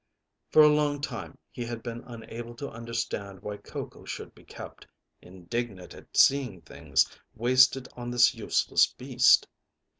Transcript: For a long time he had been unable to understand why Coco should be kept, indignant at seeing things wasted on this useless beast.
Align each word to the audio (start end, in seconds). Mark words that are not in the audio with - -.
For 0.49 0.63
a 0.63 0.67
long 0.73 0.99
time 0.99 1.37
he 1.51 1.63
had 1.63 1.83
been 1.83 2.03
unable 2.07 2.55
to 2.55 2.67
understand 2.67 3.43
why 3.43 3.57
Coco 3.57 4.03
should 4.03 4.33
be 4.33 4.43
kept, 4.43 4.87
indignant 5.21 5.93
at 5.93 6.17
seeing 6.17 6.61
things 6.61 7.05
wasted 7.35 7.87
on 7.95 8.09
this 8.09 8.33
useless 8.33 8.87
beast. 8.91 9.47